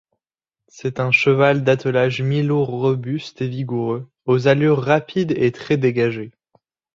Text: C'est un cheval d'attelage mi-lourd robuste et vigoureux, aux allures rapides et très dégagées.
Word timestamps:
C'est 0.67 0.99
un 0.99 1.11
cheval 1.11 1.63
d'attelage 1.63 2.23
mi-lourd 2.23 2.69
robuste 2.69 3.43
et 3.43 3.47
vigoureux, 3.47 4.09
aux 4.25 4.47
allures 4.47 4.81
rapides 4.83 5.33
et 5.37 5.51
très 5.51 5.77
dégagées. 5.77 6.31